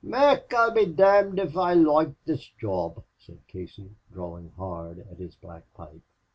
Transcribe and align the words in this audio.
"Mac, 0.03 0.51
I'll 0.51 0.73
be 0.73 0.87
domned 0.87 1.37
if 1.37 1.55
I 1.55 1.75
loike 1.75 2.15
this 2.25 2.49
job," 2.59 3.03
said 3.19 3.37
Casey, 3.47 3.91
drawing 4.11 4.49
hard 4.57 4.97
at 4.97 5.19
his 5.19 5.35
black 5.35 5.71
pipe. 5.75 6.01